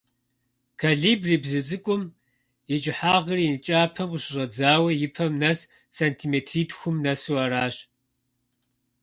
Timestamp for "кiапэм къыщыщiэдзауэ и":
3.65-5.07